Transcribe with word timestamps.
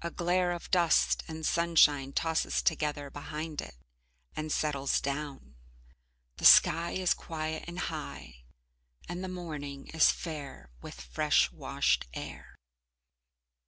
A 0.00 0.10
glare 0.10 0.50
of 0.50 0.72
dust 0.72 1.22
and 1.28 1.46
sunshine 1.46 2.12
tosses 2.12 2.62
together 2.62 3.10
behind 3.10 3.60
it, 3.60 3.76
and 4.34 4.50
settles 4.50 5.00
down. 5.00 5.54
The 6.38 6.44
sky 6.44 6.90
is 6.98 7.14
quiet 7.14 7.66
and 7.68 7.78
high, 7.78 8.42
and 9.08 9.22
the 9.22 9.28
morning 9.28 9.86
is 9.94 10.10
fair 10.10 10.72
with 10.80 11.00
fresh 11.00 11.52
washed 11.52 12.08
air. 12.12 12.56